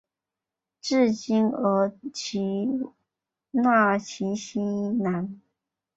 [0.81, 2.41] 治今额济
[3.51, 5.39] 纳旗西南。